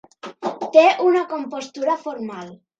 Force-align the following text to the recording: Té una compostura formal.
Té 0.77 0.85
una 1.09 1.23
compostura 1.35 2.01
formal. 2.09 2.55